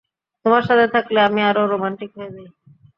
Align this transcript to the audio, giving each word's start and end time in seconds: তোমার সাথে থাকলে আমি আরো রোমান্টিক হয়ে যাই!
তোমার 0.45 0.63
সাথে 0.67 0.85
থাকলে 0.95 1.19
আমি 1.27 1.41
আরো 1.49 1.61
রোমান্টিক 1.65 2.09
হয়ে 2.17 2.33
যাই! 2.35 2.47